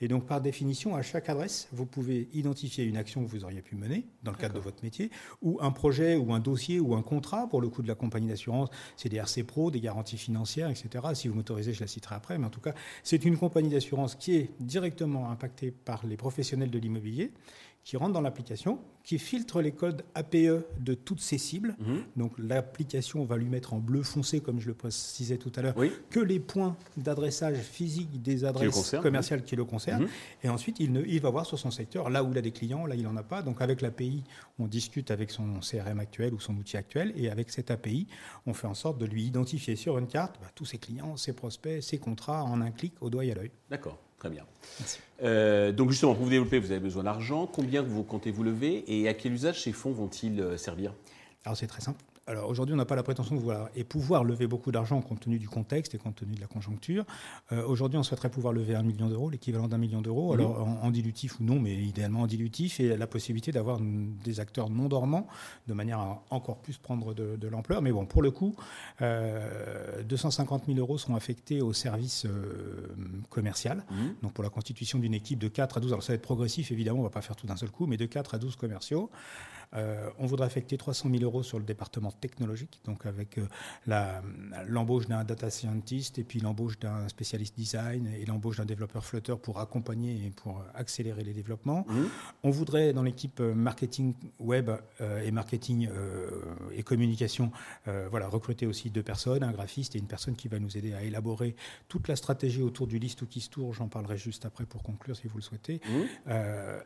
Et 0.01 0.07
donc, 0.07 0.25
par 0.25 0.41
définition, 0.41 0.95
à 0.95 1.03
chaque 1.03 1.29
adresse, 1.29 1.67
vous 1.71 1.85
pouvez 1.85 2.27
identifier 2.33 2.83
une 2.83 2.97
action 2.97 3.23
que 3.23 3.29
vous 3.29 3.43
auriez 3.43 3.61
pu 3.61 3.75
mener 3.75 4.05
dans 4.23 4.31
le 4.31 4.37
cadre 4.37 4.55
de 4.55 4.59
votre 4.59 4.83
métier, 4.83 5.11
ou 5.41 5.59
un 5.61 5.71
projet, 5.71 6.15
ou 6.15 6.33
un 6.33 6.39
dossier, 6.39 6.79
ou 6.79 6.95
un 6.95 7.03
contrat 7.03 7.47
pour 7.47 7.61
le 7.61 7.69
coup 7.69 7.83
de 7.83 7.87
la 7.87 7.95
compagnie 7.95 8.27
d'assurance. 8.27 8.69
C'est 8.97 9.09
des 9.09 9.17
RC 9.17 9.43
Pro, 9.43 9.69
des 9.69 9.79
garanties 9.79 10.17
financières, 10.17 10.69
etc. 10.69 11.05
Si 11.13 11.27
vous 11.27 11.35
m'autorisez, 11.35 11.73
je 11.73 11.81
la 11.81 11.87
citerai 11.87 12.15
après. 12.15 12.37
Mais 12.37 12.47
en 12.47 12.49
tout 12.49 12.61
cas, 12.61 12.73
c'est 13.03 13.23
une 13.23 13.37
compagnie 13.37 13.69
d'assurance 13.69 14.15
qui 14.15 14.35
est 14.35 14.49
directement 14.59 15.29
impactée 15.29 15.71
par 15.71 16.05
les 16.05 16.17
professionnels 16.17 16.71
de 16.71 16.79
l'immobilier 16.79 17.31
qui 17.83 17.97
rentre 17.97 18.13
dans 18.13 18.21
l'application, 18.21 18.79
qui 19.03 19.17
filtre 19.17 19.61
les 19.61 19.71
codes 19.71 20.03
APE 20.13 20.65
de 20.79 20.93
toutes 20.93 21.19
ces 21.19 21.37
cibles. 21.37 21.75
Mhm. 21.79 22.03
Donc 22.15 22.33
l'application 22.37 23.25
va 23.25 23.37
lui 23.37 23.49
mettre 23.49 23.73
en 23.73 23.79
bleu 23.79 24.03
foncé, 24.03 24.39
comme 24.39 24.59
je 24.59 24.67
le 24.67 24.73
précisais 24.73 25.37
tout 25.37 25.51
à 25.55 25.61
l'heure, 25.61 25.75
que 26.09 26.19
les 26.19 26.39
points 26.39 26.75
d'adressage 26.97 27.57
physique 27.57 28.21
des 28.21 28.45
adresses 28.45 28.95
commerciales 29.01 29.43
qui 29.43 29.55
le 29.55 29.65
concernent. 29.65 30.03
Mhm. 30.03 30.09
Et 30.43 30.49
ensuite, 30.49 30.79
il, 30.79 30.91
ne, 30.91 31.01
il 31.05 31.21
va 31.21 31.29
voir 31.31 31.45
sur 31.45 31.57
son 31.57 31.71
secteur, 31.71 32.09
là 32.09 32.23
où 32.23 32.31
il 32.31 32.37
a 32.37 32.41
des 32.41 32.51
clients, 32.51 32.85
là 32.85 32.95
il 32.95 33.03
n'en 33.03 33.17
a 33.17 33.23
pas. 33.23 33.41
Donc 33.41 33.61
avec 33.61 33.81
l'API, 33.81 34.23
on 34.59 34.67
discute 34.67 35.09
avec 35.09 35.31
son 35.31 35.59
CRM 35.59 35.99
actuel 35.99 36.33
ou 36.33 36.39
son 36.39 36.55
outil 36.57 36.77
actuel. 36.77 37.13
Et 37.15 37.29
avec 37.29 37.49
cette 37.49 37.71
API, 37.71 38.07
on 38.45 38.53
fait 38.53 38.67
en 38.67 38.75
sorte 38.75 38.99
de 38.99 39.05
lui 39.05 39.25
identifier 39.25 39.75
sur 39.75 39.97
une 39.97 40.07
carte 40.07 40.35
bah, 40.39 40.47
tous 40.53 40.65
ses 40.65 40.77
clients, 40.77 41.17
ses 41.17 41.33
prospects, 41.33 41.81
ses 41.81 41.97
contrats 41.97 42.43
en 42.43 42.61
un 42.61 42.71
clic 42.71 42.93
au 43.01 43.09
doigt 43.09 43.25
et 43.25 43.31
à 43.31 43.35
l'œil. 43.35 43.51
D'accord. 43.69 43.97
Très 44.21 44.29
bien. 44.29 44.45
Euh, 45.23 45.71
donc 45.71 45.89
justement, 45.89 46.13
pour 46.13 46.25
vous 46.25 46.29
développer, 46.29 46.59
vous 46.59 46.69
avez 46.69 46.79
besoin 46.79 47.01
d'argent. 47.01 47.47
Combien 47.47 47.81
vous 47.81 48.03
comptez 48.03 48.29
vous 48.29 48.43
lever 48.43 48.83
et 48.85 49.07
à 49.07 49.15
quel 49.15 49.33
usage 49.33 49.63
ces 49.63 49.71
fonds 49.71 49.91
vont-ils 49.91 50.39
euh, 50.39 50.57
servir? 50.57 50.93
Alors 51.43 51.57
c'est 51.57 51.65
très 51.65 51.81
simple. 51.81 51.99
Alors 52.27 52.47
aujourd'hui, 52.47 52.73
on 52.73 52.77
n'a 52.77 52.85
pas 52.85 52.95
la 52.95 53.01
prétention 53.01 53.33
de 53.35 53.39
vouloir 53.39 53.69
et 53.75 53.83
pouvoir 53.83 54.23
lever 54.23 54.45
beaucoup 54.45 54.71
d'argent 54.71 55.01
compte 55.01 55.21
tenu 55.21 55.39
du 55.39 55.49
contexte 55.49 55.95
et 55.95 55.97
compte 55.97 56.17
tenu 56.17 56.35
de 56.35 56.39
la 56.39 56.45
conjoncture. 56.45 57.03
Euh, 57.51 57.65
aujourd'hui, 57.65 57.97
on 57.97 58.03
souhaiterait 58.03 58.29
pouvoir 58.29 58.53
lever 58.53 58.75
un 58.75 58.83
million 58.83 59.09
d'euros, 59.09 59.31
l'équivalent 59.31 59.67
d'un 59.67 59.79
million 59.79 60.01
d'euros, 60.01 60.31
alors 60.33 60.67
en, 60.67 60.91
dilutif 60.91 61.39
ou 61.39 61.43
non, 61.43 61.59
mais 61.59 61.73
idéalement 61.73 62.21
en 62.21 62.27
dilutif, 62.27 62.79
et 62.79 62.95
la 62.95 63.07
possibilité 63.07 63.51
d'avoir 63.51 63.79
des 63.81 64.39
acteurs 64.39 64.69
non 64.69 64.87
dormants 64.87 65.27
de 65.67 65.73
manière 65.73 65.99
à 65.99 66.23
encore 66.29 66.57
plus 66.57 66.77
prendre 66.77 67.15
de, 67.15 67.47
l'ampleur. 67.47 67.81
Mais 67.81 67.91
bon, 67.91 68.05
pour 68.05 68.21
le 68.21 68.29
coup, 68.29 68.55
250 68.99 70.65
000 70.67 70.77
euros 70.77 70.99
seront 70.99 71.15
affectés 71.15 71.61
au 71.61 71.73
service 71.73 72.27
commercial, 73.29 73.83
mhm. 73.89 74.15
donc 74.21 74.33
pour 74.33 74.43
la 74.43 74.49
constitution 74.51 74.99
d'une 74.99 75.15
équipe 75.15 75.39
de 75.39 75.47
4 75.47 75.77
à 75.77 75.79
12. 75.79 75.91
Alors 75.91 76.03
ça 76.03 76.13
va 76.13 76.15
être 76.15 76.21
progressif, 76.21 76.71
évidemment, 76.71 76.99
on 76.99 77.01
ne 77.01 77.07
va 77.07 77.11
pas 77.11 77.21
faire 77.21 77.35
tout 77.35 77.47
d'un 77.47 77.57
seul 77.57 77.71
coup, 77.71 77.87
mais 77.87 77.97
de 77.97 78.05
4 78.05 78.35
à 78.35 78.37
12 78.37 78.55
commerciaux. 78.57 79.09
Euh, 79.75 80.09
on 80.19 80.25
voudrait 80.25 80.47
affecter 80.47 80.77
300 80.77 81.09
000 81.09 81.23
euros 81.23 81.43
sur 81.43 81.57
le 81.57 81.63
département 81.63 82.11
technologique, 82.11 82.81
donc 82.85 83.05
avec 83.05 83.37
euh, 83.37 84.21
l'embauche 84.67 85.07
d'un 85.07 85.23
data 85.23 85.49
scientist 85.49 86.19
et 86.19 86.23
puis 86.23 86.39
l'embauche 86.39 86.77
d'un 86.79 87.07
spécialiste 87.07 87.55
design 87.55 88.07
et 88.07 88.25
l'embauche 88.25 88.57
d'un 88.57 88.65
développeur 88.65 89.05
Flutter 89.05 89.35
pour 89.41 89.59
accompagner 89.59 90.25
et 90.25 90.29
pour 90.29 90.63
accélérer 90.73 91.23
les 91.23 91.33
développements. 91.33 91.85
Mmh. 91.87 92.01
On 92.43 92.49
voudrait 92.49 92.91
dans 92.91 93.03
l'équipe 93.03 93.39
euh, 93.39 93.53
marketing 93.53 94.13
web 94.39 94.69
et 95.23 95.31
marketing 95.31 95.89
et 96.73 96.83
communication, 96.83 97.51
voilà, 97.85 98.27
recruter 98.27 98.65
aussi 98.65 98.89
deux 98.89 99.03
personnes, 99.03 99.43
un 99.43 99.51
graphiste 99.51 99.95
et 99.95 99.99
une 99.99 100.07
personne 100.07 100.35
qui 100.35 100.47
va 100.47 100.59
nous 100.59 100.77
aider 100.77 100.93
à 100.93 101.03
élaborer 101.03 101.55
toute 101.87 102.07
la 102.07 102.15
stratégie 102.15 102.61
autour 102.61 102.87
du 102.87 102.99
list 102.99 103.19
to 103.19 103.25
keys 103.25 103.47
tour. 103.49 103.73
J'en 103.73 103.87
parlerai 103.87 104.17
juste 104.17 104.45
après 104.45 104.65
pour 104.65 104.83
conclure 104.83 105.15
si 105.15 105.27
vous 105.27 105.37
le 105.37 105.43
souhaitez. 105.43 105.81
Mmh. 105.85 106.31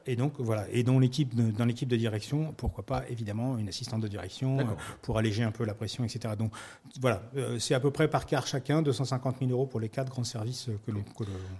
et 0.06 0.16
donc 0.16 0.34
voilà, 0.40 0.68
et 0.72 0.84
dans 0.84 1.00
l'équipe 1.00 1.36
dans 1.36 1.66
l'équipe 1.66 1.90
de 1.90 1.98
direction 1.98 2.54
pour 2.54 2.75
pourquoi 2.76 3.00
pas 3.00 3.10
évidemment 3.10 3.58
une 3.58 3.70
assistante 3.70 4.02
de 4.02 4.08
direction 4.10 4.60
euh, 4.60 4.64
pour 5.02 5.18
alléger 5.18 5.44
un 5.44 5.52
peu 5.52 5.64
la 5.64 5.74
pression, 5.74 6.04
etc. 6.04 6.34
Donc 6.38 6.52
voilà, 7.00 7.24
euh, 7.38 7.58
c'est 7.58 7.74
à 7.74 7.80
peu 7.80 7.90
près 7.90 8.10
par 8.10 8.26
quart 8.26 8.46
chacun, 8.48 8.82
250 8.82 9.38
000 9.40 9.52
euros 9.52 9.66
pour 9.66 9.80
les 9.80 9.88
quatre 9.88 10.10
grands 10.10 10.26
services 10.26 10.70
que 10.86 10.92
l'on. 10.92 11.04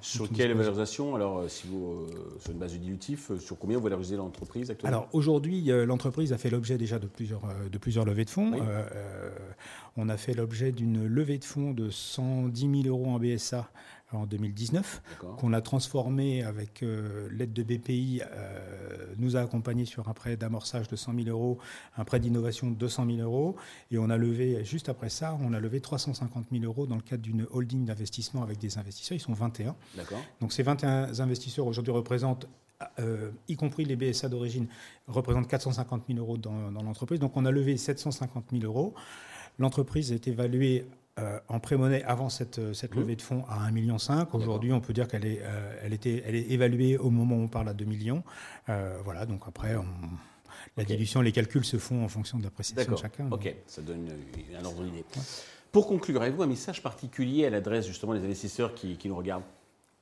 Sur 0.02 0.30
quelle 0.30 0.54
valorisation? 0.54 1.16
Alors, 1.16 1.50
si 1.50 1.68
vous, 1.68 1.86
euh, 1.86 2.38
sur 2.40 2.52
une 2.52 2.60
base 2.60 2.74
de 2.74 2.80
dilutif, 2.80 3.32
sur 3.40 3.58
combien 3.58 3.78
vous 3.78 3.84
valorisez 3.84 4.18
l'entreprise 4.18 4.70
actuellement? 4.72 4.98
Alors 4.98 5.10
aujourd'hui, 5.14 5.64
l'entreprise 5.86 6.34
a 6.34 6.38
fait 6.38 6.50
l'objet 6.50 6.78
déjà 6.78 7.00
de 7.00 7.08
plusieurs, 7.08 7.44
de 7.72 7.78
plusieurs 7.78 8.04
levées 8.04 8.26
de 8.26 8.30
fonds. 8.30 8.52
on 9.96 10.10
a 10.10 10.18
fait 10.18 10.34
l'objet 10.34 10.74
d'une 10.74 11.08
levée 11.08 11.38
de 11.38 11.46
fonds 11.46 11.72
de 11.72 11.90
110 11.90 12.84
000 12.84 12.88
euros 12.88 13.12
en 13.12 13.20
BSA 13.20 13.70
en 14.16 14.26
2019, 14.26 15.02
qu'on 15.38 15.54
a 15.54 15.62
transformé 15.62 16.44
avec 16.44 16.84
l'aide 17.32 17.54
de 17.54 17.64
BPI 17.64 18.22
nous 19.18 19.36
a 19.36 19.42
accompagnés 19.42 19.86
sur 19.86 20.08
un 20.10 20.14
prêt 20.14 20.38
d'amorçage 20.38 20.88
de 20.88 20.96
100 20.96 21.16
000 21.24 21.30
euros, 21.30 21.58
un 21.98 22.04
prêt 22.04 22.20
d'innovation 22.20 22.70
de 22.70 22.76
200 22.76 23.06
000 23.06 23.18
euros. 23.20 23.56
Et 23.92 23.98
on 23.98 24.10
a 24.10 24.18
levé, 24.18 24.64
juste 24.64 24.90
après 24.90 25.10
ça, 25.10 25.38
on 25.42 25.54
a 25.54 25.60
levé 25.60 25.82
350 25.82 26.48
000 26.52 26.64
euros 26.64 26.86
dans 26.86 26.96
le 26.96 27.02
cadre 27.02 27.24
d'une 27.24 27.48
holding 27.52 27.86
d'investissement 27.86 28.44
avec 28.44 28.58
des 28.58 28.78
investisseurs. 28.78 29.18
Ils 29.18 29.22
sont 29.22 29.34
21. 29.34 29.76
D'accord. 29.96 30.20
Donc 30.42 30.54
ces 30.54 30.64
21 30.64 31.20
investisseurs 31.20 31.68
aujourd'hui 31.68 31.94
représentent 31.94 32.48
euh, 33.00 33.32
y 33.48 33.56
compris 33.56 33.86
les 33.86 33.96
BSA 33.96 34.28
d'origine, 34.30 34.68
représentent 35.08 35.48
450 35.48 36.04
000 36.08 36.20
euros 36.20 36.38
dans, 36.38 36.72
dans 36.72 36.84
l'entreprise. 36.84 37.20
Donc 37.20 37.38
on 37.38 37.46
a 37.46 37.52
levé 37.52 37.78
750 37.78 38.46
000 38.52 38.64
euros. 38.64 38.94
L'entreprise 39.58 40.12
est 40.12 40.28
évaluée 40.28 40.86
euh, 41.18 41.40
en 41.48 41.62
pré-monnaie 41.62 42.04
avant 42.04 42.28
cette, 42.28 42.60
euh, 42.60 42.74
cette 42.74 42.94
mmh. 42.94 43.00
levée 43.00 43.16
de 43.16 43.22
fonds 43.22 43.46
à 43.48 43.70
1,5 43.70 43.72
million. 43.72 43.98
Aujourd'hui, 44.34 44.74
on 44.74 44.82
peut 44.82 44.92
dire 44.92 45.08
qu'elle 45.08 45.26
est, 45.26 45.40
euh, 45.44 45.80
elle 45.82 45.94
était, 45.94 46.22
elle 46.26 46.36
est 46.36 46.52
évaluée 46.52 46.98
au 46.98 47.10
moment 47.10 47.38
où 47.38 47.44
on 47.44 47.48
parle 47.48 47.70
à 47.70 47.74
2 47.74 47.86
millions. 47.86 48.22
voilà, 48.68 49.26
donc 49.26 49.44
après, 49.48 49.76
la 50.76 50.84
dilution, 50.84 51.22
les 51.22 51.32
calculs 51.32 51.64
se 51.64 51.78
font 51.78 52.04
en 52.04 52.10
fonction 52.10 52.38
de 52.38 52.44
l'appréciation 52.44 52.92
de 52.92 52.98
chacun. 52.98 53.30
Ok, 53.32 53.56
ça 53.66 53.82
donne 53.82 54.10
un 54.60 54.66
ordre 54.66 54.84
d'idée. 54.84 55.06
Pour 55.72 55.88
conclure, 55.88 56.22
avez-vous 56.22 56.44
un 56.44 56.48
message 56.48 56.84
particulier 56.84 57.46
à 57.46 57.50
l'adresse 57.50 57.88
justement 57.88 58.14
des 58.14 58.24
investisseurs 58.24 58.74
qui, 58.74 58.98
qui 58.98 59.08
nous 59.08 59.16
regardent? 59.16 59.44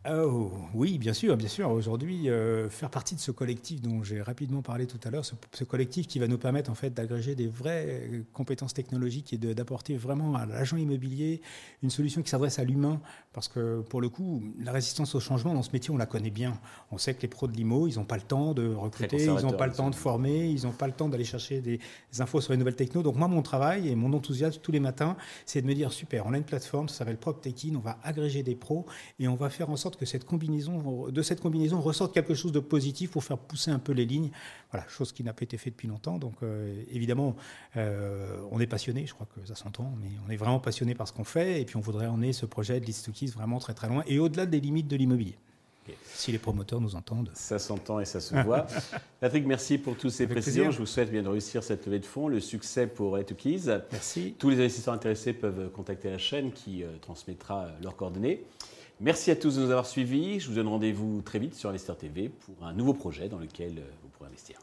Oh, 0.10 0.52
oui, 0.74 0.98
bien 0.98 1.14
sûr, 1.14 1.38
bien 1.38 1.48
sûr. 1.48 1.72
Aujourd'hui, 1.72 2.30
euh, 2.30 2.70
faire 2.70 2.90
partie 2.90 3.16
de 3.16 3.22
ce 3.22 3.32
collectif 3.32 3.82
dont 3.82 4.04
j'ai 4.04 4.22
rapidement 4.22 4.62
parlé 4.62 4.86
tout 4.86 5.00
à 5.06 5.10
l'heure, 5.10 5.24
ce, 5.24 5.64
collectif 5.64 6.08
qui 6.08 6.20
va 6.20 6.28
nous 6.28 6.38
permettre 6.38 6.70
en 6.70 6.76
fait 6.76 6.90
d'agréger 6.90 7.36
des 7.36 7.48
vraies 7.48 8.10
compétences 8.34 8.74
technologiques 8.74 9.32
et 9.32 9.38
d'apporter 9.38 9.96
vraiment 9.96 10.36
à 10.36 10.46
l'agent 10.46 10.76
immobilier 10.76 11.42
une 11.84 11.90
solution 11.90 12.22
qui 12.22 12.30
s'adresse 12.30 12.60
à 12.60 12.66
l'humain, 12.66 13.00
parce 13.32 13.48
que 13.48 13.80
pour 13.80 14.02
le 14.02 14.10
coup, 14.10 14.44
la 14.60 14.74
résistance 14.74 15.16
au 15.16 15.22
changement 15.22 15.54
dans 15.54 15.64
ce 15.64 15.72
métier, 15.72 15.94
on 15.94 15.98
la 15.98 16.06
connaît 16.06 16.32
bien. 16.32 16.60
On 16.92 16.98
sait 16.98 17.14
que 17.14 17.22
les 17.22 17.30
pros 17.30 17.48
de 17.48 17.54
l'IMO, 17.54 17.88
ils 17.88 17.96
n'ont 17.96 18.04
pas 18.04 18.18
le 18.18 18.24
temps 18.24 18.54
de 18.54 18.74
recruter, 18.74 19.24
ils 19.24 19.46
n'ont 19.46 19.54
pas 19.54 19.68
le 19.68 19.74
temps 19.74 19.90
de 19.90 19.96
former, 19.96 20.50
ils 20.50 20.64
n'ont 20.64 20.74
pas 20.74 20.88
le 20.88 20.94
temps 20.94 21.08
d'aller 21.08 21.24
chercher 21.24 21.62
des, 21.62 21.80
infos 22.20 22.42
sur 22.42 22.52
les 22.52 22.58
nouvelles 22.58 22.76
techno. 22.76 23.04
Donc 23.04 23.16
moi, 23.16 23.30
mon 23.30 23.42
travail 23.42 23.88
et 23.88 23.96
mon 23.96 24.12
enthousiasme 24.12 24.60
tous 24.62 24.74
les 24.74 24.82
matins, 24.82 25.16
c'est 25.46 25.62
de 25.62 25.68
me 25.68 25.74
dire 25.74 25.94
super, 25.94 26.26
on 26.26 26.34
a 26.34 26.38
une 26.38 26.44
plateforme, 26.44 26.90
ça 26.90 26.98
s'appelle 26.98 27.18
PropTechIn, 27.18 27.76
on 27.76 27.80
va 27.80 27.98
agréger 28.04 28.44
des 28.44 28.56
pros 28.56 28.86
et 29.18 29.30
on 29.30 29.36
va 29.36 29.50
faire 29.50 29.70
en 29.70 29.78
sorte 29.78 29.93
que 29.98 30.06
cette 30.06 30.26
combinaison, 30.26 31.10
de 31.10 31.22
cette 31.22 31.42
combinaison 31.42 31.82
ressorte 31.82 32.14
quelque 32.14 32.34
chose 32.34 32.52
de 32.52 32.60
positif 32.60 33.12
pour 33.12 33.24
faire 33.24 33.38
pousser 33.38 33.72
un 33.72 33.80
peu 33.80 33.92
les 33.92 34.06
lignes. 34.06 34.32
Voilà, 34.72 34.88
chose 34.88 35.12
qui 35.12 35.24
n'a 35.24 35.34
pas 35.34 35.44
été 35.44 35.58
faite 35.58 35.74
depuis 35.74 35.88
longtemps. 35.88 36.18
Donc 36.18 36.36
euh, 36.44 36.84
évidemment, 36.92 37.36
euh, 37.78 38.38
on 38.52 38.60
est 38.60 38.68
passionné, 38.68 39.06
je 39.06 39.14
crois 39.14 39.28
que 39.36 39.46
ça 39.48 39.56
s'entend, 39.56 39.94
mais 40.02 40.10
on 40.28 40.32
est 40.32 40.38
vraiment 40.38 40.60
passionné 40.60 40.96
par 40.96 41.08
ce 41.08 41.14
qu'on 41.14 41.24
fait 41.24 41.62
et 41.62 41.66
puis 41.66 41.78
on 41.78 41.82
voudrait 41.82 42.08
emmener 42.08 42.34
ce 42.34 42.46
projet 42.46 42.80
de 42.80 42.86
List 42.86 43.10
vraiment 43.34 43.60
très 43.60 43.74
très 43.74 43.88
loin 43.88 44.04
et 44.08 44.20
au-delà 44.20 44.46
des 44.46 44.60
limites 44.60 44.88
de 44.88 44.96
l'immobilier. 44.96 45.38
Si 46.14 46.32
les 46.32 46.38
promoteurs 46.38 46.80
nous 46.80 46.96
entendent. 46.96 47.32
Ça 47.34 47.60
s'entend 47.60 48.00
et 48.00 48.06
ça 48.06 48.22
se 48.22 48.36
voit. 48.36 48.68
Patrick, 49.20 49.46
merci 49.46 49.78
pour 49.78 49.98
tous 49.98 50.10
ces 50.10 50.28
précisions. 50.28 50.72
Je 50.72 50.78
vous 50.78 50.86
souhaite 50.86 51.12
bien 51.12 51.24
de 51.24 51.28
réussir 51.28 51.64
cette 51.64 51.86
levée 51.86 52.00
de 52.00 52.06
fonds, 52.06 52.28
le 52.28 52.40
succès 52.40 52.88
pour 52.88 53.20
Keys. 53.38 53.66
Merci. 53.92 54.36
Tous 54.40 54.50
les 54.50 54.60
investisseurs 54.60 54.94
intéressés 54.94 55.34
peuvent 55.34 55.70
contacter 55.72 56.10
la 56.10 56.18
chaîne 56.18 56.52
qui 56.54 56.84
euh, 56.84 56.98
transmettra 57.02 57.68
leurs 57.82 57.98
coordonnées. 57.98 58.46
Merci 59.04 59.32
à 59.32 59.36
tous 59.36 59.58
de 59.58 59.64
nous 59.64 59.70
avoir 59.70 59.86
suivis. 59.86 60.40
Je 60.40 60.48
vous 60.48 60.56
donne 60.56 60.70
rendez-vous 60.70 61.22
très 61.24 61.38
vite 61.38 61.56
sur 61.56 61.68
Investir 61.68 61.98
TV 61.98 62.30
pour 62.30 62.66
un 62.66 62.72
nouveau 62.72 62.94
projet 62.94 63.28
dans 63.28 63.38
lequel 63.38 63.80
euh, 63.80 63.82
vous 64.02 64.08
pourrez 64.08 64.30
investir. 64.30 64.58